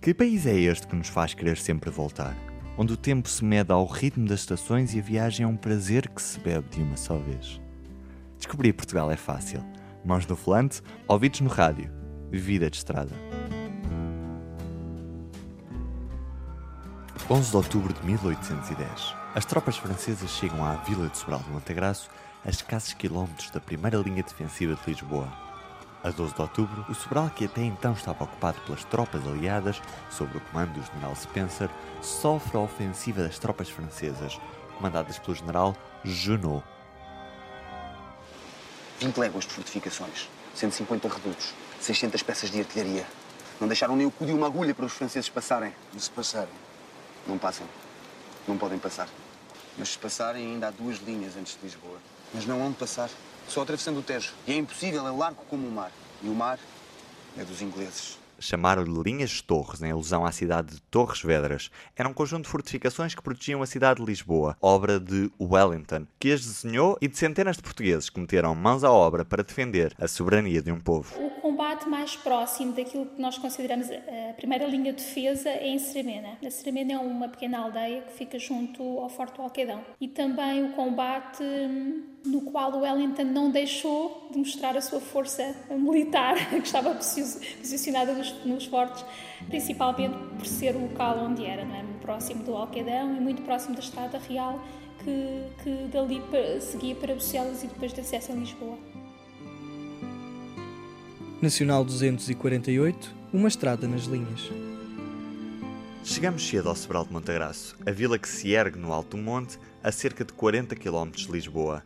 Que 0.00 0.14
país 0.14 0.46
é 0.46 0.54
este 0.54 0.86
que 0.86 0.96
nos 0.96 1.08
faz 1.08 1.34
querer 1.34 1.58
sempre 1.58 1.90
voltar? 1.90 2.34
Onde 2.78 2.94
o 2.94 2.96
tempo 2.96 3.28
se 3.28 3.44
mede 3.44 3.70
ao 3.70 3.84
ritmo 3.84 4.26
das 4.26 4.40
estações 4.40 4.94
e 4.94 4.98
a 4.98 5.02
viagem 5.02 5.44
é 5.44 5.46
um 5.46 5.58
prazer 5.58 6.08
que 6.08 6.22
se 6.22 6.40
bebe 6.40 6.70
de 6.70 6.80
uma 6.80 6.96
só 6.96 7.18
vez. 7.18 7.60
Descobrir 8.38 8.72
Portugal 8.72 9.10
é 9.10 9.16
fácil. 9.16 9.62
Mãos 10.02 10.26
no 10.26 10.34
volante, 10.34 10.80
ouvidos 11.06 11.42
no 11.42 11.50
rádio. 11.50 11.92
Vida 12.30 12.70
de 12.70 12.78
estrada. 12.78 13.14
11 17.28 17.50
de 17.50 17.56
outubro 17.58 17.92
de 17.92 18.02
1810. 18.06 19.14
As 19.34 19.44
tropas 19.44 19.76
francesas 19.76 20.30
chegam 20.30 20.64
à 20.64 20.76
vila 20.76 21.08
de 21.08 21.18
Sobral 21.18 21.40
de 21.40 21.50
Montegraço, 21.50 22.08
a 22.42 22.48
escassos 22.48 22.94
quilómetros 22.94 23.50
da 23.50 23.60
primeira 23.60 23.98
linha 23.98 24.22
defensiva 24.22 24.74
de 24.74 24.90
Lisboa, 24.90 25.30
a 26.02 26.10
12 26.10 26.34
de 26.34 26.40
outubro, 26.40 26.84
o 26.88 26.94
Sobral, 26.94 27.30
que 27.30 27.44
até 27.44 27.62
então 27.62 27.92
estava 27.92 28.24
ocupado 28.24 28.60
pelas 28.62 28.84
tropas 28.84 29.26
aliadas, 29.26 29.80
sob 30.10 30.36
o 30.36 30.40
comando 30.40 30.72
do 30.72 30.86
general 30.86 31.14
Spencer, 31.14 31.68
sofre 32.00 32.56
a 32.56 32.60
ofensiva 32.60 33.22
das 33.22 33.38
tropas 33.38 33.68
francesas, 33.68 34.40
comandadas 34.76 35.18
pelo 35.18 35.34
general 35.34 35.76
Junot. 36.04 36.64
20 38.98 39.16
léguas 39.16 39.46
de 39.46 39.52
fortificações, 39.52 40.28
150 40.54 41.08
redutos, 41.08 41.54
600 41.80 42.22
peças 42.22 42.50
de 42.50 42.60
artilharia. 42.60 43.06
Não 43.60 43.68
deixaram 43.68 43.94
nem 43.94 44.06
o 44.06 44.10
cu 44.10 44.24
de 44.24 44.32
uma 44.32 44.46
agulha 44.46 44.74
para 44.74 44.86
os 44.86 44.92
franceses 44.92 45.28
passarem. 45.28 45.74
E 45.94 46.00
se 46.00 46.10
passarem? 46.10 46.52
Não 47.26 47.36
passam. 47.36 47.66
Não 48.48 48.56
podem 48.56 48.78
passar. 48.78 49.06
Mas 49.76 49.90
se 49.90 49.98
passarem, 49.98 50.46
ainda 50.46 50.68
há 50.68 50.70
duas 50.70 50.98
linhas 50.98 51.36
antes 51.36 51.56
de 51.56 51.62
Lisboa. 51.62 51.98
Mas 52.32 52.46
não 52.46 52.62
hão 52.64 52.70
de 52.70 52.76
passar. 52.76 53.10
Só 53.50 53.62
atravessando 53.62 53.98
o 53.98 54.02
Tejo. 54.02 54.32
E 54.46 54.52
é 54.52 54.56
impossível, 54.56 55.04
é 55.04 55.10
largo 55.10 55.42
como 55.48 55.66
o 55.66 55.72
mar. 55.72 55.90
E 56.22 56.28
o 56.28 56.34
mar 56.34 56.56
é 57.36 57.44
dos 57.44 57.60
ingleses. 57.60 58.16
Chamaram-lhe 58.38 59.02
linhas 59.02 59.30
de 59.30 59.42
torres, 59.42 59.82
em 59.82 59.90
alusão 59.90 60.24
à 60.24 60.30
cidade 60.30 60.76
de 60.76 60.80
Torres 60.82 61.20
Vedras. 61.20 61.68
Era 61.96 62.08
um 62.08 62.12
conjunto 62.12 62.44
de 62.44 62.48
fortificações 62.48 63.12
que 63.12 63.20
protegiam 63.20 63.60
a 63.60 63.66
cidade 63.66 63.98
de 64.00 64.06
Lisboa, 64.06 64.56
obra 64.62 65.00
de 65.00 65.32
Wellington, 65.38 66.06
que 66.18 66.32
as 66.32 66.46
desenhou 66.46 66.96
e 67.02 67.08
de 67.08 67.18
centenas 67.18 67.56
de 67.56 67.62
portugueses 67.62 68.08
que 68.08 68.20
meteram 68.20 68.54
mãos 68.54 68.84
à 68.84 68.92
obra 68.92 69.24
para 69.24 69.42
defender 69.42 69.94
a 69.98 70.06
soberania 70.06 70.62
de 70.62 70.70
um 70.70 70.78
povo 70.78 71.39
combate 71.60 71.86
mais 71.90 72.16
próximo 72.16 72.72
daquilo 72.72 73.04
que 73.04 73.20
nós 73.20 73.36
consideramos 73.36 73.90
a 73.90 74.32
primeira 74.32 74.64
linha 74.64 74.94
de 74.94 75.04
defesa 75.04 75.50
é 75.50 75.68
em 75.68 75.78
Seramena. 75.78 76.38
A 76.42 76.50
Seramena 76.50 76.94
é 76.94 76.98
uma 76.98 77.28
pequena 77.28 77.58
aldeia 77.58 78.00
que 78.00 78.14
fica 78.14 78.38
junto 78.38 78.82
ao 78.98 79.10
Forte 79.10 79.36
do 79.36 79.42
Alquedão. 79.42 79.82
E 80.00 80.08
também 80.08 80.64
o 80.64 80.72
combate 80.72 81.42
hum, 81.42 82.02
no 82.24 82.40
qual 82.40 82.72
o 82.72 82.80
Wellington 82.80 83.24
não 83.24 83.50
deixou 83.50 84.28
de 84.32 84.38
mostrar 84.38 84.74
a 84.74 84.80
sua 84.80 85.00
força 85.00 85.54
militar, 85.70 86.34
que 86.48 86.56
estava 86.56 86.94
posicionada 86.94 88.14
nos, 88.46 88.64
fortes, 88.64 89.04
principalmente 89.46 90.16
por 90.38 90.46
ser 90.46 90.74
o 90.74 90.80
local 90.80 91.18
onde 91.18 91.44
era, 91.44 91.62
não 91.62 91.74
é? 91.74 91.84
próximo 92.00 92.42
do 92.42 92.56
Alquedão 92.56 93.14
e 93.14 93.20
muito 93.20 93.42
próximo 93.42 93.74
da 93.74 93.80
Estrada 93.80 94.18
Real, 94.18 94.58
que, 95.04 95.62
que 95.62 95.88
dali 95.88 96.22
seguia 96.62 96.94
para 96.94 97.14
Bucelas 97.14 97.62
e 97.62 97.66
depois 97.66 97.92
de 97.92 98.00
acesso 98.00 98.32
a 98.32 98.34
Lisboa. 98.34 98.99
Nacional 101.42 101.82
248, 101.86 103.16
uma 103.32 103.48
estrada 103.48 103.88
nas 103.88 104.02
linhas. 104.02 104.50
Chegamos 106.04 106.46
cedo 106.46 106.68
ao 106.68 106.76
Sobral 106.76 107.06
de 107.06 107.12
Montagraço, 107.14 107.78
a 107.86 107.90
vila 107.90 108.18
que 108.18 108.28
se 108.28 108.50
ergue 108.50 108.78
no 108.78 108.92
alto 108.92 109.16
do 109.16 109.22
monte, 109.22 109.58
a 109.82 109.90
cerca 109.90 110.22
de 110.22 110.34
40 110.34 110.76
km 110.76 111.10
de 111.10 111.32
Lisboa. 111.32 111.82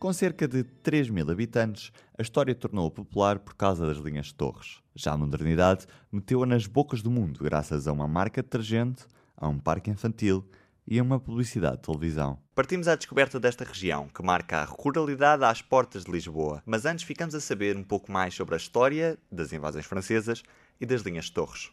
Com 0.00 0.12
cerca 0.12 0.48
de 0.48 0.64
3 0.64 1.10
mil 1.10 1.30
habitantes, 1.30 1.92
a 2.18 2.22
história 2.22 2.56
tornou-a 2.56 2.90
popular 2.90 3.38
por 3.38 3.54
causa 3.54 3.86
das 3.86 3.98
linhas 3.98 4.26
de 4.26 4.34
torres. 4.34 4.78
Já 4.96 5.12
a 5.12 5.16
modernidade 5.16 5.86
meteu-a 6.10 6.44
nas 6.44 6.66
bocas 6.66 7.00
do 7.00 7.08
mundo 7.08 7.38
graças 7.40 7.86
a 7.86 7.92
uma 7.92 8.08
marca 8.08 8.42
detergente, 8.42 9.06
a 9.36 9.46
um 9.46 9.60
parque 9.60 9.90
infantil 9.90 10.44
e 10.88 10.98
a 10.98 11.02
uma 11.02 11.20
publicidade 11.20 11.76
de 11.76 11.82
televisão. 11.82 12.38
Partimos 12.54 12.88
à 12.88 12.96
descoberta 12.96 13.38
desta 13.38 13.64
região, 13.64 14.08
que 14.08 14.22
marca 14.22 14.58
a 14.58 14.64
ruralidade 14.64 15.44
às 15.44 15.60
portas 15.60 16.04
de 16.04 16.10
Lisboa, 16.10 16.62
mas 16.64 16.86
antes 16.86 17.04
ficamos 17.04 17.34
a 17.34 17.40
saber 17.40 17.76
um 17.76 17.84
pouco 17.84 18.10
mais 18.10 18.34
sobre 18.34 18.54
a 18.54 18.58
história 18.58 19.18
das 19.30 19.52
invasões 19.52 19.84
francesas 19.84 20.42
e 20.80 20.86
das 20.86 21.02
linhas 21.02 21.26
de 21.26 21.32
torres. 21.32 21.70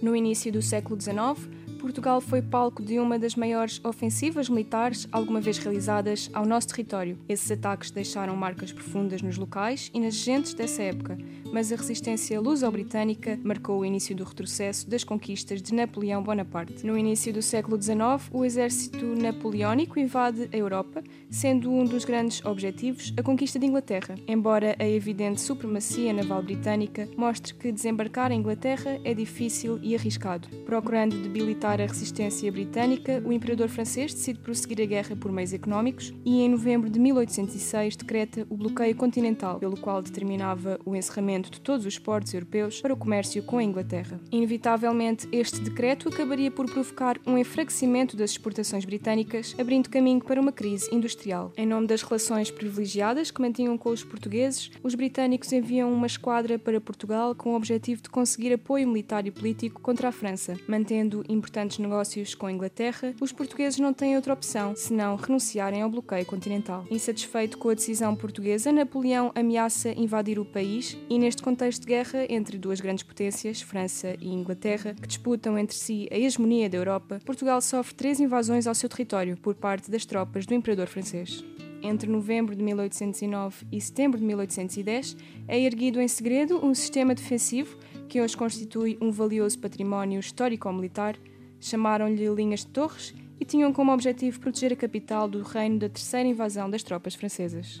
No 0.00 0.16
início 0.16 0.50
do 0.50 0.62
século 0.62 0.98
XIX, 0.98 1.46
Portugal 1.78 2.20
foi 2.20 2.40
palco 2.40 2.82
de 2.82 2.98
uma 2.98 3.18
das 3.18 3.34
maiores 3.34 3.84
ofensivas 3.84 4.48
militares 4.48 5.06
alguma 5.12 5.40
vez 5.40 5.58
realizadas 5.58 6.30
ao 6.32 6.46
nosso 6.46 6.68
território. 6.68 7.18
Esses 7.28 7.50
ataques 7.50 7.90
deixaram 7.90 8.34
marcas 8.34 8.72
profundas 8.72 9.20
nos 9.20 9.36
locais 9.36 9.90
e 9.92 10.00
nas 10.00 10.14
gentes 10.14 10.54
dessa 10.54 10.82
época, 10.82 11.18
mas 11.52 11.72
a 11.72 11.76
resistência 11.76 12.40
luso-britânica 12.40 13.38
marcou 13.42 13.80
o 13.80 13.84
início 13.84 14.14
do 14.14 14.24
retrocesso 14.24 14.88
das 14.88 15.04
conquistas 15.04 15.62
de 15.62 15.74
Napoleão 15.74 16.22
Bonaparte. 16.22 16.86
No 16.86 16.96
início 16.96 17.32
do 17.32 17.42
século 17.42 17.80
XIX, 17.80 18.28
o 18.30 18.44
exército 18.44 19.04
napoleónico 19.04 19.98
invade 19.98 20.48
a 20.52 20.56
Europa, 20.56 21.02
sendo 21.30 21.70
um 21.70 21.84
dos 21.84 22.04
grandes 22.04 22.44
objetivos 22.44 23.12
a 23.16 23.22
conquista 23.22 23.58
de 23.58 23.66
Inglaterra. 23.66 24.14
Embora 24.26 24.76
a 24.78 24.86
evidente 24.86 25.40
supremacia 25.40 26.12
naval 26.12 26.42
britânica 26.42 27.08
mostre 27.16 27.54
que 27.54 27.72
desembarcar 27.72 28.32
em 28.32 28.38
Inglaterra 28.38 29.00
é 29.04 29.14
difícil 29.14 29.78
e 29.82 29.94
arriscado. 29.94 30.48
Procurando 30.64 31.20
debilitar 31.22 31.80
a 31.80 31.86
resistência 31.86 32.50
britânica, 32.50 33.22
o 33.24 33.32
imperador 33.32 33.68
francês 33.68 34.12
decide 34.12 34.40
prosseguir 34.40 34.80
a 34.82 34.86
guerra 34.86 35.16
por 35.16 35.32
meios 35.32 35.52
económicos 35.52 36.12
e, 36.24 36.40
em 36.40 36.48
novembro 36.48 36.90
de 36.90 36.98
1806, 36.98 37.96
decreta 37.96 38.46
o 38.50 38.56
bloqueio 38.56 38.94
continental, 38.94 39.58
pelo 39.58 39.76
qual 39.76 40.02
determinava 40.02 40.78
o 40.84 40.94
encerramento 40.94 41.39
de 41.48 41.60
todos 41.60 41.86
os 41.86 41.98
portos 41.98 42.34
europeus 42.34 42.80
para 42.80 42.92
o 42.92 42.96
comércio 42.96 43.42
com 43.44 43.58
a 43.58 43.62
Inglaterra. 43.62 44.20
Inevitavelmente, 44.32 45.28
este 45.30 45.60
decreto 45.60 46.08
acabaria 46.08 46.50
por 46.50 46.68
provocar 46.68 47.18
um 47.24 47.38
enfraquecimento 47.38 48.16
das 48.16 48.32
exportações 48.32 48.84
britânicas, 48.84 49.54
abrindo 49.58 49.88
caminho 49.88 50.22
para 50.22 50.40
uma 50.40 50.52
crise 50.52 50.92
industrial. 50.92 51.52
Em 51.56 51.66
nome 51.66 51.86
das 51.86 52.02
relações 52.02 52.50
privilegiadas 52.50 53.30
que 53.30 53.40
mantinham 53.40 53.78
com 53.78 53.90
os 53.90 54.02
portugueses, 54.02 54.70
os 54.82 54.94
britânicos 54.94 55.52
enviam 55.52 55.92
uma 55.92 56.06
esquadra 56.06 56.58
para 56.58 56.80
Portugal 56.80 57.34
com 57.34 57.52
o 57.52 57.56
objetivo 57.56 58.02
de 58.02 58.10
conseguir 58.10 58.52
apoio 58.52 58.88
militar 58.88 59.26
e 59.26 59.30
político 59.30 59.80
contra 59.80 60.08
a 60.08 60.12
França, 60.12 60.58
mantendo 60.66 61.24
importantes 61.28 61.78
negócios 61.78 62.34
com 62.34 62.46
a 62.46 62.52
Inglaterra, 62.52 63.14
os 63.20 63.32
portugueses 63.32 63.78
não 63.78 63.92
têm 63.92 64.16
outra 64.16 64.32
opção 64.32 64.74
senão 64.74 65.16
renunciarem 65.16 65.82
ao 65.82 65.90
bloqueio 65.90 66.26
continental. 66.26 66.84
Insatisfeito 66.90 67.58
com 67.58 67.68
a 67.68 67.74
decisão 67.74 68.16
portuguesa, 68.16 68.72
Napoleão 68.72 69.30
ameaça 69.34 69.90
invadir 69.90 70.38
o 70.38 70.44
país 70.44 70.96
e, 71.08 71.18
neste 71.30 71.44
contexto 71.44 71.82
de 71.82 71.86
guerra 71.86 72.26
entre 72.28 72.58
duas 72.58 72.80
grandes 72.80 73.04
potências, 73.04 73.62
França 73.62 74.16
e 74.20 74.28
Inglaterra, 74.30 74.96
que 75.00 75.06
disputam 75.06 75.56
entre 75.56 75.76
si 75.76 76.08
a 76.10 76.18
hegemonia 76.18 76.68
da 76.68 76.76
Europa, 76.76 77.20
Portugal 77.24 77.60
sofre 77.60 77.94
três 77.94 78.18
invasões 78.18 78.66
ao 78.66 78.74
seu 78.74 78.88
território 78.88 79.36
por 79.36 79.54
parte 79.54 79.92
das 79.92 80.04
tropas 80.04 80.44
do 80.44 80.54
imperador 80.54 80.88
francês. 80.88 81.44
Entre 81.82 82.10
novembro 82.10 82.56
de 82.56 82.64
1809 82.64 83.64
e 83.70 83.80
setembro 83.80 84.18
de 84.18 84.24
1810, 84.24 85.16
é 85.46 85.60
erguido 85.60 86.00
em 86.00 86.08
segredo 86.08 86.66
um 86.66 86.74
sistema 86.74 87.14
defensivo 87.14 87.78
que 88.08 88.20
hoje 88.20 88.36
constitui 88.36 88.98
um 89.00 89.12
valioso 89.12 89.56
património 89.60 90.18
histórico-militar 90.18 91.16
Chamaram-lhe 91.60 92.26
linhas 92.34 92.60
de 92.60 92.68
torres 92.68 93.14
e 93.38 93.44
tinham 93.44 93.72
como 93.72 93.92
objetivo 93.92 94.40
proteger 94.40 94.72
a 94.72 94.76
capital 94.76 95.28
do 95.28 95.42
reino 95.42 95.78
da 95.78 95.88
terceira 95.88 96.28
invasão 96.28 96.68
das 96.68 96.82
tropas 96.82 97.14
francesas. 97.14 97.80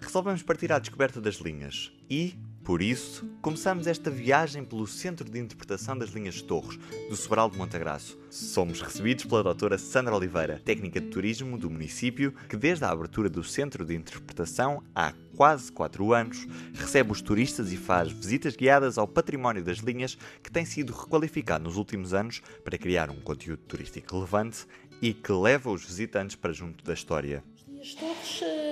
Resolvemos 0.00 0.42
partir 0.42 0.72
à 0.72 0.78
descoberta 0.78 1.20
das 1.20 1.36
linhas 1.36 1.92
e, 2.08 2.34
por 2.64 2.80
isso, 2.80 3.28
começamos 3.42 3.88
esta 3.88 4.08
viagem 4.08 4.64
pelo 4.64 4.86
Centro 4.86 5.28
de 5.28 5.36
Interpretação 5.36 5.98
das 5.98 6.10
Linhas 6.10 6.34
de 6.36 6.44
Torres, 6.44 6.78
do 7.08 7.16
Sobral 7.16 7.50
de 7.50 7.58
Montagraço. 7.58 8.16
Somos 8.30 8.80
recebidos 8.80 9.24
pela 9.24 9.42
doutora 9.42 9.76
Sandra 9.76 10.14
Oliveira, 10.14 10.62
técnica 10.64 11.00
de 11.00 11.08
turismo 11.08 11.58
do 11.58 11.68
município, 11.68 12.32
que 12.48 12.56
desde 12.56 12.84
a 12.84 12.90
abertura 12.90 13.28
do 13.28 13.42
Centro 13.42 13.84
de 13.84 13.96
Interpretação, 13.96 14.80
há 14.94 15.12
quase 15.36 15.72
4 15.72 16.12
anos, 16.12 16.46
recebe 16.74 17.10
os 17.10 17.20
turistas 17.20 17.72
e 17.72 17.76
faz 17.76 18.12
visitas 18.12 18.54
guiadas 18.54 18.96
ao 18.96 19.08
património 19.08 19.64
das 19.64 19.78
linhas 19.78 20.16
que 20.40 20.50
tem 20.50 20.64
sido 20.64 20.92
requalificado 20.92 21.64
nos 21.64 21.76
últimos 21.76 22.14
anos 22.14 22.40
para 22.62 22.78
criar 22.78 23.10
um 23.10 23.20
conteúdo 23.20 23.62
turístico 23.64 24.14
relevante 24.14 24.66
e 25.00 25.12
que 25.12 25.32
leva 25.32 25.68
os 25.68 25.84
visitantes 25.84 26.36
para 26.36 26.52
junto 26.52 26.84
da 26.84 26.94
história. 26.94 27.42
As 27.80 27.94
torres 27.94 28.40
uh, 28.40 28.71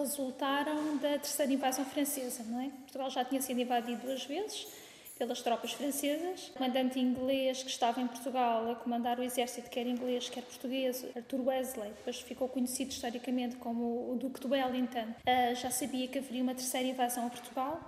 resultaram 0.00 0.96
da 0.96 1.18
terceira 1.18 1.52
invasão 1.52 1.84
francesa, 1.84 2.44
não 2.46 2.60
é? 2.60 2.68
Portugal 2.68 3.10
já 3.10 3.24
tinha 3.24 3.40
sido 3.40 3.60
invadido 3.60 4.02
duas 4.02 4.24
vezes 4.24 4.66
pelas 5.20 5.42
tropas 5.42 5.72
francesas. 5.72 6.48
O 6.48 6.52
comandante 6.54 6.98
inglês 6.98 7.62
que 7.62 7.68
estava 7.68 8.00
em 8.00 8.06
Portugal 8.06 8.70
a 8.70 8.74
comandar 8.74 9.18
o 9.20 9.22
exército, 9.22 9.68
quer 9.68 9.86
inglês, 9.86 10.30
quer 10.30 10.42
português, 10.42 11.04
Arthur 11.14 11.46
Wesley, 11.46 11.90
depois 11.90 12.20
ficou 12.20 12.48
conhecido 12.48 12.90
historicamente 12.90 13.56
como 13.56 14.10
o 14.10 14.16
Duque 14.16 14.40
de 14.40 14.46
Wellington, 14.46 15.08
uh, 15.10 15.54
já 15.54 15.70
sabia 15.70 16.08
que 16.08 16.18
haveria 16.18 16.42
uma 16.42 16.54
terceira 16.54 16.88
invasão 16.88 17.26
a 17.26 17.30
Portugal 17.30 17.80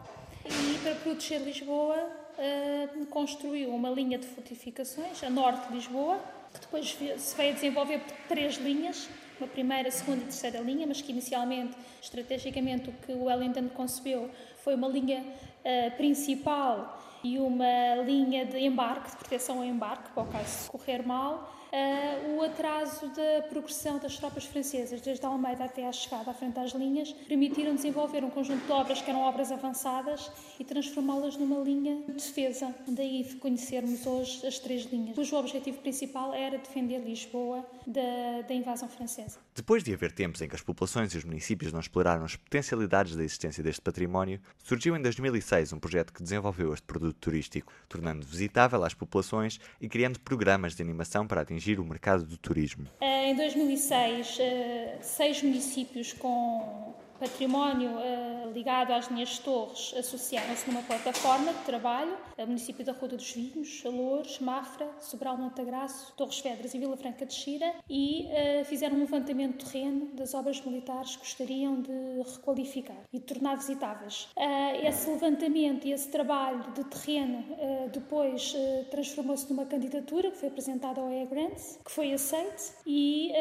e 0.44 0.79
para 0.82 0.94
proteger 0.97 1.41
Lisboa 1.41 1.97
uh, 1.97 3.06
construiu 3.06 3.75
uma 3.75 3.88
linha 3.88 4.19
de 4.19 4.26
fortificações 4.26 5.25
a 5.25 5.31
norte 5.31 5.69
de 5.69 5.75
Lisboa, 5.75 6.20
que 6.53 6.61
depois 6.61 6.99
se 7.17 7.37
veio 7.37 7.53
a 7.53 7.55
desenvolver 7.55 8.00
por 8.00 8.14
três 8.29 8.56
linhas, 8.56 9.09
uma 9.43 9.49
primeira, 9.49 9.91
segunda 9.91 10.21
e 10.21 10.25
terceira 10.25 10.61
linha, 10.61 10.87
mas 10.87 11.03
que 11.03 11.11
inicialmente, 11.11 11.77
estrategicamente, 12.00 12.91
o 12.91 12.93
que 12.93 13.12
o 13.12 13.25
Wellington 13.25 13.69
concebeu 13.71 14.31
foi 14.59 14.75
uma 14.75 14.89
linha 14.89 15.21
uh, 15.21 15.97
principal 15.97 17.03
e 17.25 17.39
uma 17.39 17.97
linha 18.05 18.47
de 18.47 18.59
embarque, 18.59 19.11
de 19.11 19.17
proteção 19.17 19.59
ao 19.59 19.65
embarque, 19.65 20.11
para 20.12 20.23
o 20.23 20.27
caso 20.27 20.71
correr 20.71 21.05
mal, 21.05 21.53
uh, 21.73 22.37
o 22.37 22.43
atraso 22.43 23.09
da 23.09 23.43
progressão 23.49 23.99
das 23.99 24.17
tropas 24.17 24.45
francesas, 24.45 25.01
desde 25.01 25.25
Almeida 25.25 25.65
até 25.65 25.87
à 25.87 25.93
chegada 25.93 26.31
à 26.31 26.35
frente 26.35 26.55
das 26.55 26.73
linhas, 26.73 27.13
permitiram 27.27 27.75
desenvolver 27.75 28.23
um 28.23 28.31
conjunto 28.31 28.65
de 28.65 28.73
obras 28.73 29.01
que 29.01 29.11
eram 29.11 29.23
obras 29.23 29.51
avançadas 29.51 30.31
e 30.59 30.65
transformá-las 30.65 31.37
numa 31.37 31.59
linha 31.63 32.03
de 32.07 32.13
defesa. 32.13 32.75
Daí 32.87 33.25
conhecermos 33.41 34.07
hoje 34.07 34.47
as 34.47 34.59
três 34.59 34.85
linhas, 34.85 35.15
cujo 35.15 35.37
objetivo 35.37 35.79
principal 35.79 36.35
era 36.35 36.59
defender 36.59 37.01
Lisboa 37.03 37.67
da, 37.87 38.43
da 38.47 38.55
invasão 38.55 38.89
francesa. 38.89 39.39
Depois 39.55 39.83
de 39.83 39.93
haver 39.93 40.13
tempos 40.13 40.41
em 40.41 40.49
que 40.49 40.55
as 40.55 40.63
populações 40.63 41.13
e 41.15 41.19
os 41.19 41.25
municípios 41.25 41.73
não 41.73 41.81
exploraram 41.81 42.25
as 42.25 42.37
potencialidades 42.37 43.17
da 43.17 43.25
existência 43.25 43.63
deste 43.63 43.81
património, 43.81 44.41
surgiu 44.63 44.97
em 44.97 45.03
2006 45.03 45.73
um 45.73 45.79
projeto 45.79 46.13
que 46.13 46.23
desenvolveu 46.23 46.73
este 46.73 46.87
produto 46.87 47.17
turístico, 47.19 47.73
tornando 47.89 48.27
visitável 48.27 48.83
às 48.85 48.95
populações 48.95 49.61
e 49.81 49.89
criando 49.89 50.21
programas 50.21 50.75
de 50.75 50.83
animação 50.83 51.27
para 51.27 51.41
atingir 51.41 51.62
atingir 51.62 51.79
o 51.79 51.85
mercado 51.85 52.25
do 52.25 52.37
turismo? 52.37 52.87
Eh, 53.00 53.31
em 53.31 53.37
2006, 53.37 54.38
eh, 54.41 54.99
seis 55.00 55.43
municípios 55.43 56.12
com 56.12 56.93
património 57.20 57.91
uh, 57.91 58.22
ligado 58.52 58.93
às 58.93 59.08
linhas 59.08 59.31
de 59.31 59.40
torres 59.40 59.94
associaram-se 59.96 60.69
numa 60.69 60.82
plataforma 60.82 61.52
de 61.52 61.60
trabalho, 61.60 62.16
o 62.38 62.46
município 62.46 62.84
da 62.84 62.93
Ruda 62.93 63.16
dos 63.16 63.32
Vinhos, 63.32 63.82
Loures, 63.84 64.38
Mafra, 64.40 64.88
Sobral 65.00 65.37
Montagraço, 65.37 66.12
Torres 66.16 66.40
Vedras 66.40 66.75
e 66.75 66.78
Vila 66.78 66.96
Franca 66.96 67.25
de 67.25 67.34
Xira 67.34 67.75
e 67.88 68.26
uh, 68.26 68.64
fizeram 68.64 68.96
um 68.96 69.00
levantamento 69.00 69.58
de 69.58 69.70
terreno 69.70 70.06
das 70.14 70.34
obras 70.34 70.60
militares 70.60 71.16
que 71.16 71.22
gostariam 71.22 71.81
de 71.81 71.93
requalificar 72.34 72.96
e 73.12 73.19
de 73.19 73.25
tornar 73.25 73.56
visitáveis. 73.56 74.28
Uh, 74.37 74.87
esse 74.87 75.10
levantamento 75.10 75.87
e 75.87 75.93
esse 75.93 76.08
trabalho 76.08 76.72
de 76.72 76.84
terreno 76.84 77.44
depois 77.93 78.54
transformou-se 78.90 79.49
numa 79.50 79.66
candidatura 79.66 80.31
que 80.31 80.37
foi 80.37 80.49
apresentada 80.49 81.00
ao 81.00 81.10
EA 81.10 81.25
Grants, 81.26 81.78
que 81.84 81.90
foi 81.90 82.12
aceite 82.12 82.72
e 82.87 83.32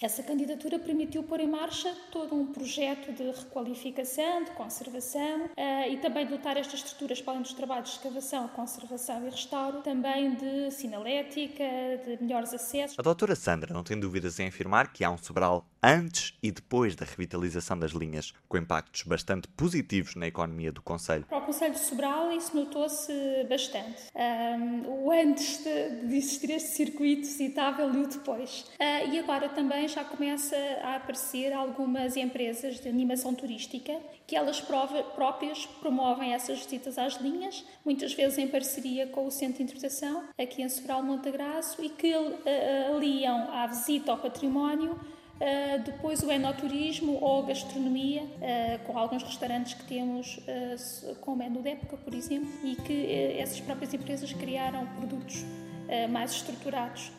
essa 0.00 0.22
candidatura 0.22 0.78
permitiu 0.78 1.22
pôr 1.22 1.40
em 1.40 1.46
marcha 1.46 1.94
todo 2.10 2.34
um 2.34 2.46
projeto 2.46 3.12
de 3.12 3.24
requalificação, 3.30 4.23
de 4.44 4.50
conservação 4.52 5.46
uh, 5.46 5.90
e 5.90 5.96
também 5.98 6.26
dotar 6.26 6.56
estas 6.56 6.80
estruturas, 6.80 7.20
para 7.20 7.32
além 7.32 7.42
dos 7.42 7.52
trabalhos 7.52 7.90
de 7.90 7.96
escavação, 7.96 8.48
conservação 8.48 9.26
e 9.26 9.30
restauro, 9.30 9.82
também 9.82 10.34
de 10.34 10.70
sinalética, 10.70 11.64
de 12.04 12.22
melhores 12.22 12.52
acessos. 12.52 12.98
A 12.98 13.02
doutora 13.02 13.34
Sandra 13.34 13.72
não 13.72 13.82
tem 13.82 13.98
dúvidas 13.98 14.38
em 14.38 14.48
afirmar 14.48 14.92
que 14.92 15.04
há 15.04 15.10
um 15.10 15.18
Sobral 15.18 15.66
antes 15.82 16.34
e 16.42 16.50
depois 16.50 16.96
da 16.96 17.04
revitalização 17.04 17.78
das 17.78 17.92
linhas, 17.92 18.32
com 18.48 18.56
impactos 18.56 19.02
bastante 19.02 19.46
positivos 19.48 20.14
na 20.14 20.26
economia 20.26 20.72
do 20.72 20.80
Conselho. 20.80 21.26
Para 21.26 21.38
o 21.38 21.42
Conselho 21.42 21.74
de 21.74 21.80
Sobral 21.80 22.32
isso 22.32 22.56
notou-se 22.56 23.12
bastante. 23.48 24.02
Um, 24.14 25.04
o 25.04 25.10
antes 25.10 25.62
de, 25.62 26.06
de, 26.06 26.16
existir 26.16 26.50
este 26.50 26.70
circuito 26.70 27.26
citável 27.26 27.92
e 27.92 27.98
o 27.98 28.06
depois. 28.06 28.60
Uh, 28.80 29.12
e 29.12 29.18
agora 29.18 29.48
também 29.48 29.86
já 29.88 30.04
começa 30.04 30.56
a 30.82 30.96
aparecer 30.96 31.52
algumas 31.52 32.16
empresas 32.16 32.80
de 32.80 32.88
animação 32.88 33.34
turística, 33.34 33.92
que 34.26 34.34
elas 34.36 34.60
próprias 34.60 35.66
promovem 35.80 36.32
essas 36.32 36.58
visitas 36.58 36.98
às 36.98 37.14
linhas, 37.16 37.64
muitas 37.84 38.14
vezes 38.14 38.38
em 38.38 38.48
parceria 38.48 39.06
com 39.06 39.26
o 39.26 39.30
Centro 39.30 39.58
de 39.58 39.64
Interpretação, 39.64 40.24
aqui 40.38 40.62
em 40.62 40.68
Sobral 40.68 41.02
Montagraço, 41.02 41.82
e 41.84 41.90
que 41.90 42.14
uh, 42.14 42.96
aliam 42.96 43.52
à 43.52 43.66
visita 43.66 44.12
ao 44.12 44.18
património 44.18 44.98
Uh, 45.34 45.82
depois 45.82 46.22
o 46.22 46.30
enoturismo 46.30 47.18
ou 47.20 47.42
a 47.42 47.46
gastronomia, 47.46 48.22
uh, 48.22 48.86
com 48.86 48.96
alguns 48.96 49.24
restaurantes 49.24 49.74
que 49.74 49.84
temos 49.84 50.38
uh, 50.38 51.16
com 51.16 51.32
o 51.32 51.36
menu 51.36 51.60
de 51.60 51.70
época, 51.70 51.96
por 51.96 52.14
exemplo, 52.14 52.48
e 52.62 52.76
que 52.76 53.36
essas 53.36 53.60
próprias 53.60 53.92
empresas 53.92 54.32
criaram 54.32 54.86
produtos 54.86 55.44
mais 56.08 56.30
estruturados 56.30 57.12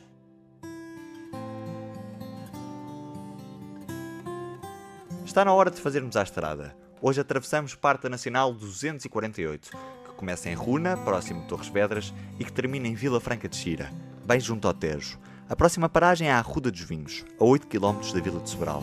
Está 5.24 5.44
na 5.44 5.54
hora 5.54 5.70
de 5.70 5.82
fazermos 5.82 6.16
a 6.16 6.24
estrada. 6.24 6.85
Hoje 7.02 7.20
atravessamos 7.20 7.76
parte 7.76 8.04
da 8.04 8.10
Nacional 8.10 8.54
248, 8.54 9.70
que 10.06 10.14
começa 10.16 10.50
em 10.50 10.54
Runa, 10.54 10.96
próximo 10.96 11.42
de 11.42 11.48
Torres 11.48 11.68
Vedras, 11.68 12.14
e 12.40 12.46
que 12.46 12.54
termina 12.54 12.88
em 12.88 12.96
Vila 12.96 13.20
Franca 13.20 13.50
de 13.50 13.56
Xira, 13.58 13.92
bem 14.26 14.40
junto 14.40 14.66
ao 14.66 14.74
Tejo. 14.74 15.20
A 15.50 15.56
próxima 15.56 15.90
paragem 15.90 16.30
é 16.30 16.32
a 16.32 16.38
Arruda 16.38 16.72
dos 16.72 16.82
Vinhos, 16.82 17.26
a 17.40 17.44
8 17.44 17.68
km 17.68 18.00
da 18.14 18.22
Vila 18.22 18.40
de 18.40 18.50
Sobral. 18.50 18.82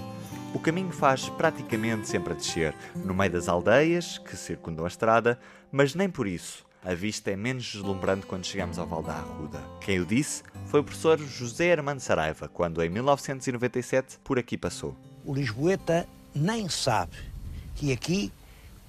O 0.55 0.59
caminho 0.59 0.93
faz 0.93 1.31
praticamente 1.31 2.06
sempre 2.06 2.35
a 2.35 2.37
descer, 2.37 2.75
no 2.94 3.14
meio 3.14 3.32
das 3.32 3.49
aldeias 3.49 4.19
que 4.19 4.37
circundam 4.37 4.85
a 4.85 4.88
estrada, 4.88 5.41
mas 5.73 5.94
nem 5.94 6.08
por 6.11 6.26
isso. 6.26 6.67
A 6.85 6.94
vista 6.94 7.31
é 7.31 7.37
menos 7.37 7.65
deslumbrante 7.65 8.26
quando 8.26 8.44
chegamos 8.44 8.79
ao 8.79 8.87
Val 8.87 9.03
da 9.03 9.15
Arruda. 9.15 9.61
Quem 9.81 10.00
o 10.00 10.06
disse 10.06 10.43
foi 10.67 10.81
o 10.81 10.85
professor 10.85 11.19
José 11.19 11.73
Armando 11.73 12.00
Saraiva, 12.00 12.47
quando 12.47 12.82
em 12.82 12.91
1997 12.91 14.19
por 14.23 14.38
aqui 14.38 14.58
passou. 14.58 14.94
O 15.25 15.32
Lisboeta 15.32 16.06
nem 16.35 16.69
sabe 16.69 17.31
que 17.75 17.93
aqui, 17.93 18.33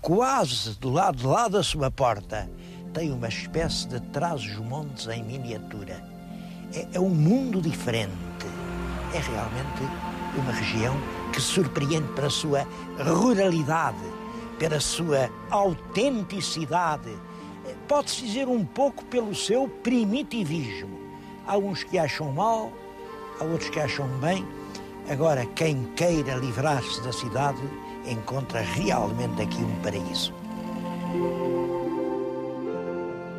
quase 0.01 0.77
do 0.80 0.89
lado 0.89 1.18
de 1.18 1.27
lá 1.27 1.47
da 1.47 1.63
sua 1.63 1.89
porta, 1.89 2.50
tem 2.94 3.12
uma 3.12 3.27
espécie 3.27 3.88
de 3.88 4.00
trás-os-montes 4.00 5.07
em 5.07 5.24
miniatura. 5.24 6.03
É, 6.74 6.88
é 6.97 7.00
um 7.00 7.09
mundo 7.09 7.62
diferente. 7.62 8.13
É 9.13 9.19
realmente 9.19 9.83
uma 10.38 10.51
região 10.51 10.95
que 11.31 11.41
surpreende 11.41 12.07
pela 12.13 12.30
sua 12.30 12.68
ruralidade, 13.00 13.97
pela 14.59 14.80
sua 14.80 15.29
autenticidade. 15.50 17.15
Pode-se 17.88 18.25
dizer 18.25 18.47
um 18.47 18.65
pouco 18.65 19.03
pelo 19.06 19.33
seu 19.33 19.68
primitivismo. 19.68 21.00
Há 21.45 21.57
uns 21.57 21.83
que 21.83 21.97
acham 21.97 22.31
mal, 22.31 22.71
há 23.39 23.44
outros 23.44 23.69
que 23.69 23.79
acham 23.79 24.07
bem, 24.19 24.45
Agora, 25.09 25.45
quem 25.45 25.83
queira 25.95 26.36
livrar-se 26.36 27.01
da 27.01 27.12
cidade 27.12 27.62
encontra 28.05 28.61
realmente 28.61 29.41
aqui 29.41 29.63
um 29.63 29.81
paraíso. 29.81 30.33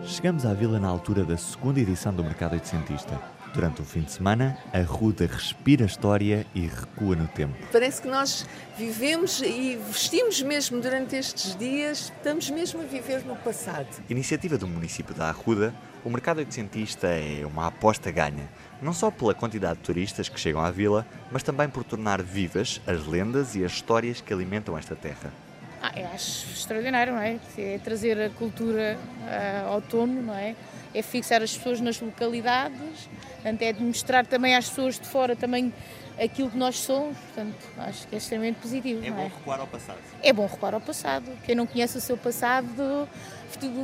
Chegamos 0.05 0.45
à 0.45 0.53
vila 0.53 0.79
na 0.79 0.89
altura 0.89 1.25
da 1.25 1.37
segunda 1.37 1.81
edição 1.81 2.13
do 2.13 2.23
Mercado 2.23 2.53
Oitocentista. 2.53 3.21
Durante 3.55 3.81
o 3.81 3.85
fim 3.85 4.01
de 4.01 4.11
semana, 4.11 4.59
a 4.73 4.81
Ruda 4.81 5.27
respira 5.27 5.85
história 5.85 6.45
e 6.53 6.67
recua 6.67 7.15
no 7.15 7.29
tempo. 7.29 7.55
Parece 7.71 8.03
que 8.03 8.09
nós 8.09 8.45
vivemos 8.77 9.41
e 9.43 9.77
vestimos 9.77 10.43
mesmo 10.43 10.81
durante 10.81 11.15
estes 11.15 11.55
dias, 11.55 12.13
estamos 12.17 12.51
mesmo 12.51 12.81
a 12.83 12.85
viver 12.85 13.25
no 13.25 13.37
passado. 13.37 13.87
Iniciativa 14.11 14.59
do 14.59 14.67
município 14.67 15.15
da 15.15 15.29
Arruda, 15.29 15.73
o 16.05 16.11
Mercado 16.11 16.39
Oitocentista 16.39 17.07
é 17.07 17.47
uma 17.47 17.69
aposta 17.69 18.11
ganha, 18.11 18.51
não 18.83 18.93
só 18.93 19.09
pela 19.09 19.33
quantidade 19.33 19.79
de 19.79 19.85
turistas 19.85 20.29
que 20.29 20.41
chegam 20.41 20.61
à 20.61 20.73
vila, 20.73 21.07
mas 21.31 21.45
também 21.45 21.69
por 21.69 21.85
tornar 21.85 22.21
vivas 22.21 22.81
as 22.89 23.07
lendas 23.07 23.55
e 23.55 23.65
as 23.65 23.71
histórias 23.71 24.21
que 24.21 24.35
alimentam 24.35 24.77
esta 24.77 24.97
terra. 24.97 25.33
Ah, 25.81 25.93
eu 25.95 26.07
acho 26.09 26.51
extraordinário, 26.51 27.13
não 27.13 27.21
é? 27.21 27.39
É 27.57 27.79
trazer 27.79 28.21
a 28.21 28.31
cultura 28.31 28.99
uh, 28.99 29.69
ao 29.69 29.81
tono, 29.81 30.23
não 30.23 30.35
é? 30.35 30.57
É 30.95 31.03
fixar 31.03 31.43
as 31.43 31.57
pessoas 31.57 31.81
nas 31.81 32.01
localidades, 32.01 33.09
portanto, 33.35 33.63
é 33.63 33.73
de 33.73 33.83
mostrar 33.83 34.25
também 34.27 34.55
às 34.55 34.69
pessoas 34.69 34.99
de 34.99 35.07
fora 35.07 35.35
também 35.35 35.73
aquilo 36.19 36.51
que 36.51 36.57
nós 36.57 36.79
somos, 36.79 37.17
portanto, 37.19 37.57
acho 37.79 38.07
que 38.07 38.15
é 38.15 38.19
extremamente 38.19 38.61
positivo. 38.61 39.05
É 39.05 39.11
bom 39.11 39.21
é? 39.21 39.25
recuar 39.25 39.61
ao 39.61 39.67
passado. 39.67 39.99
É 40.23 40.33
bom 40.33 40.47
recuar 40.47 40.75
ao 40.75 40.81
passado. 40.81 41.31
Quem 41.45 41.55
não 41.55 41.67
conhece 41.67 41.99
o 41.99 42.01
seu 42.01 42.17
passado, 42.17 43.09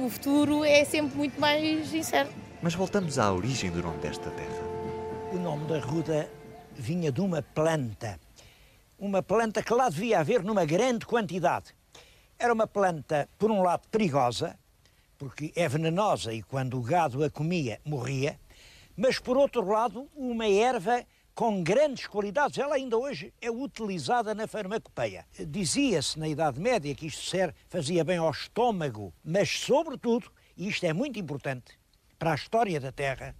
o 0.05 0.09
futuro 0.09 0.65
é 0.65 0.85
sempre 0.85 1.17
muito 1.17 1.41
mais 1.41 1.93
incerto. 1.93 2.33
Mas 2.63 2.75
voltamos 2.75 3.19
à 3.19 3.33
origem 3.33 3.71
do 3.71 3.83
nome 3.83 3.99
desta 3.99 4.31
terra. 4.31 4.63
O 5.33 5.39
nome 5.39 5.67
da 5.67 5.79
ruda 5.79 6.31
vinha 6.75 7.11
de 7.11 7.21
uma 7.21 7.43
planta. 7.43 8.19
Uma 8.99 9.23
planta 9.23 9.63
que 9.63 9.73
lá 9.73 9.89
devia 9.89 10.21
haver 10.21 10.43
numa 10.43 10.65
grande 10.65 11.07
quantidade. 11.07 11.75
Era 12.39 12.53
uma 12.53 12.67
planta, 12.67 13.29
por 13.39 13.51
um 13.51 13.63
lado, 13.63 13.87
perigosa, 13.91 14.59
porque 15.21 15.53
é 15.55 15.69
venenosa 15.69 16.33
e 16.33 16.43
quando 16.43 16.79
o 16.79 16.83
gado 16.83 17.23
a 17.23 17.29
comia, 17.29 17.79
morria, 17.85 18.41
mas 18.97 19.19
por 19.19 19.37
outro 19.37 19.69
lado, 19.69 20.09
uma 20.17 20.49
erva 20.49 21.05
com 21.35 21.63
grandes 21.63 22.07
qualidades. 22.07 22.57
Ela 22.57 22.77
ainda 22.77 22.97
hoje 22.97 23.31
é 23.39 23.51
utilizada 23.51 24.35
na 24.35 24.47
farmacopeia. 24.47 25.27
Dizia-se 25.47 26.19
na 26.19 26.27
Idade 26.27 26.59
Média 26.59 26.95
que 26.95 27.07
isto 27.07 27.23
ser, 27.29 27.55
fazia 27.69 28.03
bem 28.03 28.17
ao 28.17 28.31
estômago, 28.31 29.13
mas, 29.23 29.51
sobretudo, 29.61 30.33
e 30.57 30.69
isto 30.69 30.85
é 30.87 30.93
muito 30.95 31.19
importante 31.19 31.79
para 32.19 32.33
a 32.33 32.35
história 32.35 32.81
da 32.81 32.91
Terra, 32.91 33.37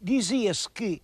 dizia-se 0.00 0.70
que 0.70 1.02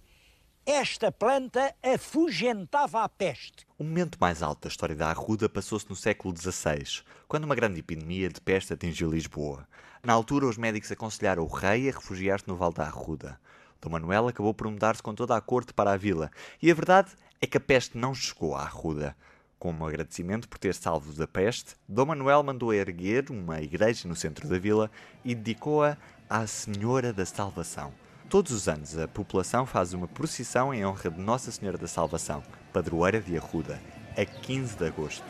esta 0.70 1.10
planta 1.10 1.74
afugentava 1.82 3.02
a 3.02 3.08
peste. 3.08 3.66
O 3.78 3.84
momento 3.84 4.18
mais 4.20 4.42
alto 4.42 4.64
da 4.64 4.68
história 4.68 4.94
da 4.94 5.08
Arruda 5.08 5.48
passou-se 5.48 5.88
no 5.88 5.96
século 5.96 6.36
XVI, 6.36 7.02
quando 7.26 7.44
uma 7.44 7.54
grande 7.54 7.80
epidemia 7.80 8.28
de 8.28 8.38
peste 8.38 8.74
atingiu 8.74 9.10
Lisboa. 9.10 9.66
Na 10.04 10.12
altura, 10.12 10.44
os 10.44 10.58
médicos 10.58 10.92
aconselharam 10.92 11.42
o 11.42 11.46
rei 11.46 11.88
a 11.88 11.92
refugiar-se 11.92 12.46
no 12.46 12.54
Val 12.54 12.70
da 12.70 12.82
Arruda. 12.82 13.40
Dom 13.80 13.88
Manuel 13.88 14.28
acabou 14.28 14.52
por 14.52 14.70
mudar-se 14.70 15.02
com 15.02 15.14
toda 15.14 15.34
a 15.34 15.40
corte 15.40 15.72
para 15.72 15.92
a 15.92 15.96
vila, 15.96 16.30
e 16.60 16.70
a 16.70 16.74
verdade 16.74 17.12
é 17.40 17.46
que 17.46 17.56
a 17.56 17.60
peste 17.60 17.96
não 17.96 18.14
chegou 18.14 18.54
à 18.54 18.60
Arruda. 18.60 19.16
Como 19.58 19.86
agradecimento 19.86 20.50
por 20.50 20.58
ter 20.58 20.74
salvo 20.74 21.14
da 21.14 21.26
peste, 21.26 21.76
Dom 21.88 22.04
Manuel 22.04 22.42
mandou 22.42 22.74
erguer 22.74 23.30
uma 23.30 23.62
igreja 23.62 24.06
no 24.06 24.14
centro 24.14 24.46
da 24.46 24.58
vila 24.58 24.90
e 25.24 25.34
dedicou-a 25.34 25.96
à 26.28 26.46
Senhora 26.46 27.10
da 27.10 27.24
Salvação. 27.24 27.90
Todos 28.28 28.52
os 28.52 28.68
anos, 28.68 28.98
a 28.98 29.08
população 29.08 29.64
faz 29.64 29.94
uma 29.94 30.06
procissão 30.06 30.74
em 30.74 30.84
honra 30.84 31.10
de 31.10 31.18
Nossa 31.18 31.50
Senhora 31.50 31.78
da 31.78 31.88
Salvação, 31.88 32.42
padroeira 32.74 33.22
de 33.22 33.38
Arruda, 33.38 33.80
a 34.14 34.22
15 34.22 34.76
de 34.76 34.86
agosto. 34.86 35.24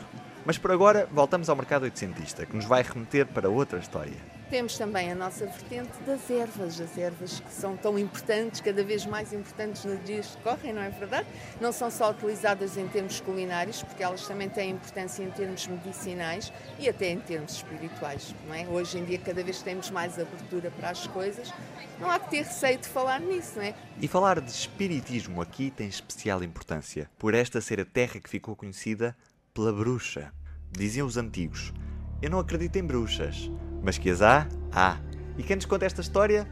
Mas 0.45 0.57
por 0.57 0.69
agora, 0.69 1.07
voltamos 1.09 1.49
ao 1.49 1.55
mercado 1.55 1.83
oitocentista, 1.83 2.45
que 2.45 2.57
nos 2.57 2.65
vai 2.65 2.83
remeter 2.83 3.25
para 3.25 3.49
outra 3.49 3.79
história. 3.79 4.17
Temos 4.49 4.79
também 4.79 5.11
a 5.11 5.15
nossa 5.15 5.45
vertente 5.45 5.91
das 6.07 6.27
ervas, 6.27 6.81
as 6.81 6.97
ervas 6.97 7.39
que 7.39 7.53
são 7.53 7.77
tão 7.77 7.99
importantes, 7.99 8.61
cada 8.61 8.83
vez 8.83 9.05
mais 9.05 9.31
importantes 9.31 9.85
nos 9.85 10.03
dias 10.03 10.25
que 10.35 10.41
correm, 10.41 10.73
não 10.73 10.81
é 10.81 10.89
verdade? 10.89 11.27
Não 11.61 11.71
são 11.71 11.91
só 11.91 12.09
utilizadas 12.09 12.75
em 12.75 12.87
termos 12.87 13.21
culinários, 13.21 13.83
porque 13.83 14.01
elas 14.01 14.25
também 14.27 14.49
têm 14.49 14.71
importância 14.71 15.21
em 15.21 15.29
termos 15.29 15.67
medicinais 15.67 16.51
e 16.79 16.89
até 16.89 17.11
em 17.11 17.19
termos 17.19 17.57
espirituais, 17.57 18.33
não 18.47 18.55
é? 18.55 18.67
Hoje 18.67 18.97
em 18.97 19.05
dia, 19.05 19.19
cada 19.19 19.43
vez 19.43 19.61
temos 19.61 19.91
mais 19.91 20.17
abertura 20.17 20.71
para 20.71 20.89
as 20.89 21.05
coisas, 21.05 21.53
não 21.99 22.09
há 22.09 22.19
que 22.19 22.31
ter 22.31 22.43
receio 22.43 22.79
de 22.79 22.87
falar 22.87 23.19
nisso, 23.19 23.53
não 23.57 23.63
é? 23.63 23.75
E 24.01 24.07
falar 24.07 24.41
de 24.41 24.49
espiritismo 24.49 25.43
aqui 25.43 25.69
tem 25.69 25.87
especial 25.87 26.43
importância, 26.43 27.07
por 27.19 27.35
esta 27.35 27.61
ser 27.61 27.79
a 27.81 27.85
terra 27.85 28.19
que 28.19 28.29
ficou 28.29 28.55
conhecida 28.55 29.15
pela 29.53 29.71
bruxa. 29.71 30.33
Diziam 30.71 31.05
os 31.05 31.17
antigos: 31.17 31.71
Eu 32.19 32.31
não 32.31 32.39
acredito 32.39 32.77
em 32.77 32.83
bruxas, 32.83 33.49
mas 33.83 33.97
que 33.97 34.09
as 34.09 34.21
há, 34.21 34.47
há. 34.71 34.97
E 35.37 35.43
quem 35.43 35.55
nos 35.55 35.65
conta 35.65 35.85
esta 35.85 36.01
história 36.01 36.47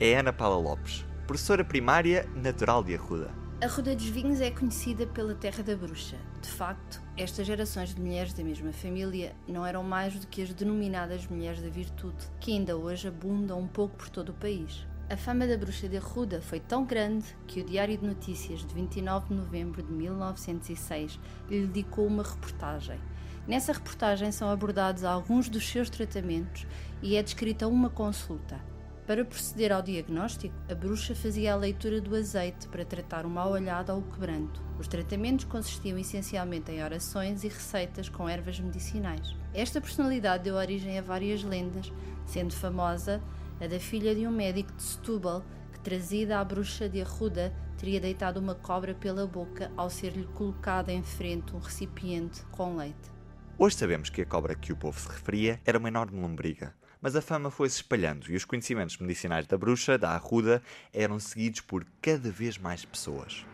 é 0.00 0.16
Ana 0.16 0.32
Paula 0.32 0.56
Lopes, 0.56 1.04
professora 1.26 1.64
primária 1.64 2.28
natural 2.34 2.82
de 2.84 2.94
Arruda. 2.94 3.30
A 3.60 3.66
Ruda 3.66 3.96
dos 3.96 4.06
Vinhos 4.06 4.40
é 4.40 4.52
conhecida 4.52 5.04
pela 5.04 5.34
Terra 5.34 5.64
da 5.64 5.74
Bruxa. 5.74 6.16
De 6.40 6.48
facto, 6.48 7.02
estas 7.16 7.44
gerações 7.44 7.92
de 7.92 8.00
mulheres 8.00 8.32
da 8.32 8.44
mesma 8.44 8.72
família 8.72 9.34
não 9.48 9.66
eram 9.66 9.82
mais 9.82 10.14
do 10.14 10.28
que 10.28 10.40
as 10.40 10.54
denominadas 10.54 11.26
mulheres 11.26 11.60
da 11.60 11.68
virtude, 11.68 12.24
que 12.38 12.52
ainda 12.52 12.76
hoje 12.76 13.08
abundam 13.08 13.58
um 13.58 13.66
pouco 13.66 13.96
por 13.96 14.08
todo 14.10 14.28
o 14.28 14.34
país. 14.34 14.86
A 15.10 15.16
fama 15.16 15.46
da 15.46 15.56
bruxa 15.56 15.88
de 15.88 15.96
Arruda 15.96 16.40
foi 16.40 16.60
tão 16.60 16.84
grande 16.84 17.24
que 17.46 17.60
o 17.60 17.64
Diário 17.64 17.98
de 17.98 18.06
Notícias 18.06 18.64
de 18.64 18.72
29 18.74 19.28
de 19.28 19.34
novembro 19.34 19.82
de 19.82 19.90
1906 19.90 21.18
lhe 21.50 21.66
dedicou 21.66 22.06
uma 22.06 22.22
reportagem. 22.22 23.00
Nessa 23.48 23.72
reportagem 23.72 24.30
são 24.30 24.50
abordados 24.50 25.04
alguns 25.04 25.48
dos 25.48 25.66
seus 25.66 25.88
tratamentos 25.88 26.66
e 27.00 27.16
é 27.16 27.22
descrita 27.22 27.66
uma 27.66 27.88
consulta. 27.88 28.60
Para 29.06 29.24
proceder 29.24 29.72
ao 29.72 29.80
diagnóstico, 29.80 30.54
a 30.70 30.74
bruxa 30.74 31.14
fazia 31.14 31.54
a 31.54 31.56
leitura 31.56 31.98
do 31.98 32.14
azeite 32.14 32.68
para 32.68 32.84
tratar 32.84 33.24
o 33.24 33.30
mau 33.30 33.52
olhado 33.52 33.90
ou 33.90 34.00
o 34.00 34.02
quebranto. 34.02 34.62
Os 34.78 34.86
tratamentos 34.86 35.46
consistiam 35.46 35.98
essencialmente 35.98 36.70
em 36.70 36.84
orações 36.84 37.42
e 37.42 37.48
receitas 37.48 38.10
com 38.10 38.28
ervas 38.28 38.60
medicinais. 38.60 39.34
Esta 39.54 39.80
personalidade 39.80 40.44
deu 40.44 40.56
origem 40.56 40.98
a 40.98 41.02
várias 41.02 41.42
lendas, 41.42 41.90
sendo 42.26 42.52
famosa 42.52 43.18
a 43.58 43.66
da 43.66 43.80
filha 43.80 44.14
de 44.14 44.26
um 44.26 44.30
médico 44.30 44.74
de 44.74 44.82
Setúbal 44.82 45.42
que, 45.72 45.80
trazida 45.80 46.38
à 46.38 46.44
bruxa 46.44 46.86
de 46.86 47.00
Arruda, 47.00 47.50
teria 47.78 47.98
deitado 47.98 48.38
uma 48.38 48.54
cobra 48.54 48.94
pela 48.94 49.26
boca 49.26 49.72
ao 49.74 49.88
ser-lhe 49.88 50.26
colocada 50.34 50.92
em 50.92 51.02
frente 51.02 51.56
um 51.56 51.58
recipiente 51.58 52.42
com 52.52 52.76
leite. 52.76 53.17
Hoje 53.60 53.74
sabemos 53.74 54.08
que 54.08 54.22
a 54.22 54.24
cobra 54.24 54.54
que 54.54 54.72
o 54.72 54.76
povo 54.76 55.00
se 55.00 55.08
referia 55.08 55.60
era 55.66 55.78
uma 55.78 55.88
enorme 55.88 56.20
lombriga, 56.20 56.76
mas 57.00 57.16
a 57.16 57.20
fama 57.20 57.50
foi-se 57.50 57.74
espalhando 57.74 58.30
e 58.30 58.36
os 58.36 58.44
conhecimentos 58.44 58.96
medicinais 58.98 59.48
da 59.48 59.58
bruxa, 59.58 59.98
da 59.98 60.12
arruda, 60.12 60.62
eram 60.92 61.18
seguidos 61.18 61.60
por 61.62 61.84
cada 62.00 62.30
vez 62.30 62.56
mais 62.56 62.84
pessoas. 62.84 63.44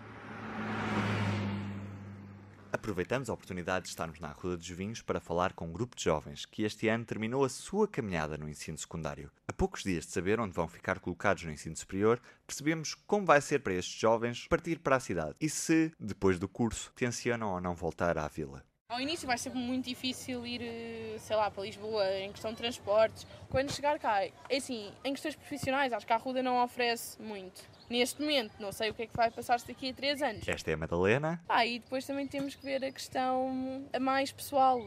Aproveitamos 2.70 3.30
a 3.30 3.32
oportunidade 3.32 3.84
de 3.84 3.92
estarmos 3.92 4.20
na 4.20 4.28
Arruda 4.28 4.58
dos 4.58 4.68
Vinhos 4.68 5.00
para 5.00 5.20
falar 5.20 5.54
com 5.54 5.68
um 5.68 5.72
grupo 5.72 5.96
de 5.96 6.04
jovens 6.04 6.44
que 6.44 6.64
este 6.64 6.86
ano 6.86 7.06
terminou 7.06 7.42
a 7.42 7.48
sua 7.48 7.88
caminhada 7.88 8.36
no 8.36 8.46
ensino 8.46 8.76
secundário. 8.76 9.30
A 9.48 9.54
poucos 9.54 9.84
dias 9.84 10.04
de 10.04 10.12
saber 10.12 10.38
onde 10.38 10.52
vão 10.52 10.68
ficar 10.68 10.98
colocados 10.98 11.44
no 11.44 11.50
ensino 11.50 11.76
superior, 11.76 12.20
percebemos 12.46 12.94
como 13.06 13.24
vai 13.24 13.40
ser 13.40 13.60
para 13.60 13.72
estes 13.72 13.98
jovens 13.98 14.46
partir 14.48 14.80
para 14.80 14.96
a 14.96 15.00
cidade 15.00 15.34
e 15.40 15.48
se, 15.48 15.92
depois 15.98 16.38
do 16.38 16.46
curso, 16.46 16.92
tencionam 16.94 17.54
ou 17.54 17.60
não 17.60 17.74
voltar 17.74 18.18
à 18.18 18.28
vila. 18.28 18.62
Ao 18.94 19.00
início 19.00 19.26
vai 19.26 19.36
ser 19.36 19.52
muito 19.52 19.86
difícil 19.86 20.46
ir, 20.46 20.62
eh, 20.62 21.16
sei 21.18 21.34
lá, 21.34 21.50
para 21.50 21.64
Lisboa 21.64 22.08
em 22.20 22.30
questão 22.30 22.52
de 22.52 22.58
transportes. 22.58 23.26
Quando 23.50 23.72
chegar 23.72 23.98
cá, 23.98 24.22
é 24.22 24.32
assim, 24.56 24.92
em 25.04 25.12
questões 25.12 25.34
profissionais, 25.34 25.92
acho 25.92 26.06
que 26.06 26.12
a 26.12 26.16
Arruda 26.16 26.44
não 26.44 26.62
oferece 26.62 27.20
muito. 27.20 27.60
Neste 27.90 28.20
momento, 28.20 28.54
não 28.60 28.70
sei 28.70 28.90
o 28.90 28.94
que 28.94 29.02
é 29.02 29.06
que 29.08 29.16
vai 29.16 29.32
passar-se 29.32 29.66
daqui 29.66 29.90
a 29.90 29.94
três 29.94 30.22
anos. 30.22 30.46
Esta 30.46 30.70
é 30.70 30.74
a 30.74 30.76
Madalena. 30.76 31.42
Ah, 31.48 31.66
e 31.66 31.80
depois 31.80 32.06
também 32.06 32.28
temos 32.28 32.54
que 32.54 32.64
ver 32.64 32.84
a 32.84 32.92
questão 32.92 33.84
a 33.92 33.98
mais 33.98 34.30
pessoal. 34.30 34.78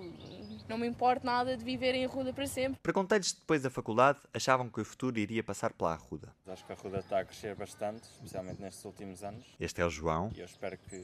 Não 0.70 0.78
me 0.78 0.88
importa 0.88 1.26
nada 1.26 1.58
de 1.58 1.64
viver 1.66 1.94
em 1.94 2.06
Arruda 2.06 2.32
para 2.32 2.48
sempre. 2.48 2.80
Perguntei-lhes 2.82 3.34
depois 3.34 3.62
da 3.62 3.70
faculdade, 3.70 4.20
achavam 4.34 4.70
que 4.70 4.80
o 4.80 4.86
futuro 4.86 5.20
iria 5.20 5.44
passar 5.44 5.74
pela 5.74 5.92
Arruda. 5.92 6.34
Acho 6.48 6.66
que 6.66 6.72
a 6.72 6.76
Arruda 6.76 7.00
está 7.00 7.20
a 7.20 7.26
crescer 7.26 7.56
bastante, 7.56 8.04
especialmente 8.04 8.62
nestes 8.62 8.86
últimos 8.86 9.22
anos. 9.22 9.46
Este 9.60 9.82
é 9.82 9.86
o 9.86 9.90
João. 9.90 10.32
E 10.34 10.40
eu 10.40 10.46
espero 10.46 10.78
que 10.78 10.96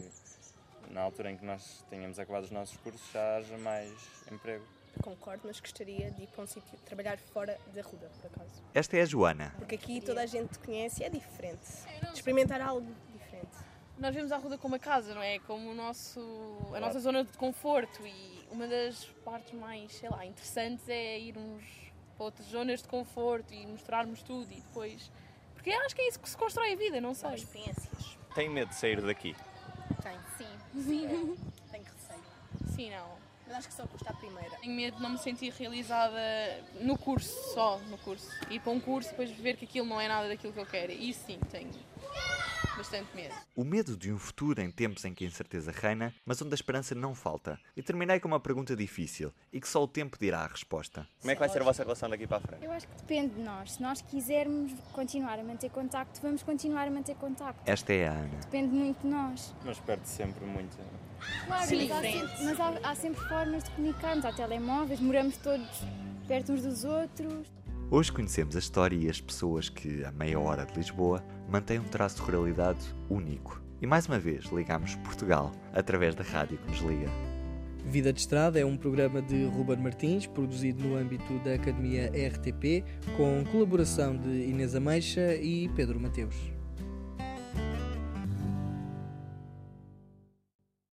na 0.89 1.01
altura 1.01 1.31
em 1.31 1.37
que 1.37 1.45
nós 1.45 1.85
tenhamos 1.89 2.19
acabado 2.19 2.43
os 2.43 2.51
nossos 2.51 2.77
cursos 2.77 3.11
já 3.11 3.37
haja 3.37 3.57
mais 3.57 3.91
emprego. 4.31 4.65
Concordo, 5.01 5.41
mas 5.45 5.59
gostaria 5.59 6.11
de 6.11 6.23
ir 6.23 6.27
para 6.27 6.43
um 6.43 6.47
sítio 6.47 6.77
trabalhar 6.85 7.17
fora 7.17 7.59
da 7.73 7.81
Ruda, 7.81 8.11
por 8.21 8.27
acaso. 8.27 8.61
Esta 8.73 8.97
é 8.97 9.01
a 9.01 9.05
Joana. 9.05 9.53
Porque 9.57 9.75
aqui 9.75 10.01
toda 10.01 10.21
a 10.21 10.25
gente 10.25 10.59
conhece 10.59 11.01
e 11.01 11.05
é 11.05 11.09
diferente. 11.09 11.65
De 12.01 12.13
experimentar 12.13 12.61
algo 12.61 12.87
diferente. 13.11 13.57
Nós 13.97 14.13
vemos 14.13 14.31
a 14.31 14.37
Ruda 14.37 14.57
como 14.57 14.75
a 14.75 14.79
casa, 14.79 15.15
não 15.15 15.21
é? 15.21 15.39
Como 15.39 15.71
o 15.71 15.73
nosso, 15.73 16.19
a 16.75 16.79
nossa 16.79 16.99
zona 16.99 17.23
de 17.23 17.37
conforto 17.37 18.05
e 18.05 18.47
uma 18.51 18.67
das 18.67 19.05
partes 19.25 19.53
mais, 19.53 19.91
sei 19.93 20.09
lá, 20.09 20.25
interessantes 20.25 20.87
é 20.87 21.19
irmos 21.19 21.63
para 22.15 22.25
outras 22.25 22.47
zonas 22.47 22.81
de 22.81 22.87
conforto 22.87 23.53
e 23.53 23.65
mostrarmos 23.65 24.21
tudo 24.21 24.51
e 24.51 24.61
depois... 24.61 25.11
Porque 25.55 25.71
acho 25.71 25.95
que 25.95 26.01
é 26.01 26.07
isso 26.09 26.19
que 26.19 26.29
se 26.29 26.37
constrói 26.37 26.73
a 26.73 26.75
vida, 26.75 26.99
não 26.99 27.13
sei. 27.13 27.33
experiências. 27.35 28.17
Tem 28.35 28.49
medo 28.49 28.69
de 28.69 28.75
sair 28.75 29.01
daqui? 29.01 29.35
Sim. 30.81 31.05
É. 31.05 31.71
tenho 31.71 31.85
receio. 31.85 32.23
Sim, 32.75 32.89
não. 32.91 33.23
Mas 33.45 33.57
acho 33.57 33.67
que 33.67 33.73
só 33.73 33.85
custa 33.85 34.09
a 34.09 34.13
primeira. 34.13 34.57
Tenho 34.57 34.73
medo 34.73 34.97
de 34.97 35.03
não 35.03 35.11
me 35.11 35.17
sentir 35.17 35.51
realizada 35.53 36.19
no 36.79 36.97
curso, 36.97 37.53
só 37.53 37.77
no 37.89 37.97
curso. 37.97 38.27
Ir 38.49 38.59
para 38.59 38.71
um 38.71 38.79
curso 38.79 39.09
e 39.09 39.11
depois 39.11 39.31
ver 39.31 39.57
que 39.57 39.65
aquilo 39.65 39.87
não 39.87 39.99
é 39.99 40.07
nada 40.07 40.27
daquilo 40.27 40.53
que 40.53 40.59
eu 40.59 40.65
quero. 40.65 40.91
Isso 40.91 41.25
sim, 41.25 41.39
tenho 41.51 41.69
bastante 42.77 43.15
medo. 43.15 43.33
O 43.55 43.63
medo 43.63 43.95
de 43.97 44.11
um 44.11 44.17
futuro 44.17 44.61
em 44.61 44.71
tempos 44.71 45.05
em 45.05 45.13
que 45.13 45.23
a 45.23 45.27
incerteza 45.27 45.71
reina, 45.71 46.13
mas 46.25 46.41
onde 46.41 46.53
a 46.53 46.55
esperança 46.55 46.95
não 46.95 47.13
falta. 47.13 47.59
E 47.75 47.81
terminei 47.81 48.19
com 48.19 48.27
uma 48.27 48.39
pergunta 48.39 48.75
difícil 48.75 49.31
e 49.51 49.59
que 49.59 49.67
só 49.67 49.83
o 49.83 49.87
tempo 49.87 50.17
dirá 50.19 50.39
a 50.39 50.47
resposta. 50.47 51.07
Como 51.19 51.31
é 51.31 51.35
que 51.35 51.39
vai 51.39 51.49
ser 51.49 51.61
a 51.61 51.65
vossa 51.65 51.83
relação 51.83 52.09
daqui 52.09 52.27
para 52.27 52.37
a 52.37 52.41
frente? 52.41 52.65
Eu 52.65 52.71
acho 52.71 52.87
que 52.87 52.95
depende 52.95 53.35
de 53.35 53.41
nós. 53.41 53.73
Se 53.73 53.81
nós 53.81 54.01
quisermos 54.01 54.71
continuar 54.91 55.39
a 55.39 55.43
manter 55.43 55.69
contacto, 55.69 56.21
vamos 56.21 56.43
continuar 56.43 56.87
a 56.87 56.91
manter 56.91 57.15
contacto. 57.15 57.61
Esta 57.65 57.93
é 57.93 58.07
a 58.07 58.11
Ana. 58.11 58.39
Depende 58.41 58.73
muito 58.73 59.01
de 59.01 59.07
nós. 59.07 59.53
Mas 59.63 59.79
perde 59.79 60.07
sempre 60.07 60.45
muito. 60.45 60.77
Claro, 61.45 61.67
Sim, 61.67 61.87
mas, 61.87 61.91
há 61.91 62.01
sempre, 62.01 62.43
mas 62.43 62.59
há, 62.59 62.89
há 62.89 62.95
sempre 62.95 63.27
formas 63.27 63.63
de 63.63 63.71
comunicarmos. 63.71 64.25
Há 64.25 64.33
telemóveis, 64.33 64.99
moramos 64.99 65.37
todos 65.37 65.67
perto 66.27 66.53
uns 66.53 66.61
dos 66.61 66.83
outros. 66.83 67.47
Hoje 67.91 68.11
conhecemos 68.11 68.55
a 68.55 68.59
história 68.59 68.95
e 68.95 69.09
as 69.09 69.21
pessoas 69.21 69.69
que, 69.69 70.03
a 70.03 70.11
meia 70.11 70.39
hora 70.39 70.65
de 70.65 70.73
Lisboa, 70.75 71.23
mantêm 71.49 71.79
um 71.79 71.83
traço 71.83 72.15
de 72.15 72.21
ruralidade 72.23 72.79
único. 73.09 73.61
E 73.81 73.85
mais 73.85 74.07
uma 74.07 74.17
vez 74.17 74.45
ligamos 74.45 74.95
Portugal 74.95 75.51
através 75.73 76.15
da 76.15 76.23
rádio 76.23 76.57
que 76.57 76.71
nos 76.71 76.79
liga. 76.79 77.09
Vida 77.85 78.13
de 78.13 78.21
Estrada 78.21 78.59
é 78.59 78.65
um 78.65 78.77
programa 78.77 79.21
de 79.21 79.45
Ruben 79.45 79.77
Martins, 79.77 80.25
produzido 80.25 80.83
no 80.87 80.95
âmbito 80.95 81.37
da 81.39 81.53
Academia 81.53 82.09
RTP, 82.09 82.83
com 83.17 83.43
colaboração 83.51 84.17
de 84.17 84.29
Inês 84.29 84.73
Ameixa 84.73 85.35
e 85.35 85.69
Pedro 85.75 85.99
Mateus. 85.99 86.52